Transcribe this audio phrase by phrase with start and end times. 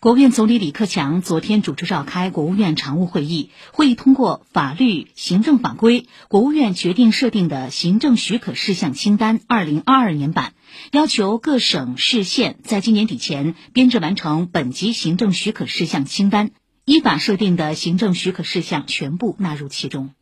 [0.00, 10.54] 国务院总理李克强昨天主持召开国务院常务会议会议通过法律行政法规国务院决定设定的行政许可事项清单二零二二年版
[10.90, 16.52] 要求各省市县在今年底前编制完成本级行政许可事项清单
[16.86, 20.14] 依法设定的行政许可事项全部纳入其中。